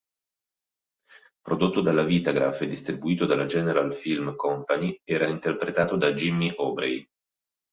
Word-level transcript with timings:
Prodotto 1.43 1.81
dalla 1.81 2.01
Vitagraph 2.01 2.61
e 2.63 2.65
distribuito 2.65 3.25
dalla 3.27 3.45
General 3.45 3.93
Film 3.93 4.35
Company, 4.35 4.99
era 5.03 5.27
interpretato 5.27 5.95
da 5.95 6.11
Jimmy 6.13 6.51
Aubrey. 6.57 7.07